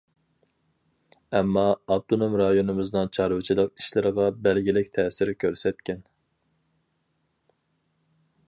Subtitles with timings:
[1.39, 1.65] ئەمما
[1.95, 6.05] ئاپتونوم رايونىمىزنىڭ چارۋىچىلىق ئىشلىرىغا بەلگىلىك تەسىر كۆرسەتكەن.